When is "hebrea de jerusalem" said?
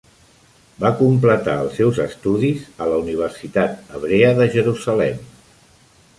3.99-5.23